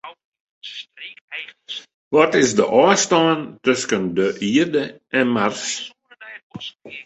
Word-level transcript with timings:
Wat 2.13 2.33
is 2.43 2.51
de 2.59 2.65
ôfstân 2.83 3.39
tusken 3.63 4.03
de 4.17 4.27
Ierde 4.49 4.83
en 5.19 5.27
Mars? 5.35 5.63